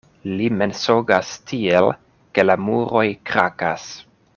[0.37, 1.91] Li mensogas tiel,
[2.39, 3.89] ke la muroj krakas.